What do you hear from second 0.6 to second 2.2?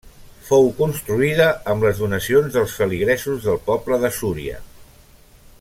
construïda amb les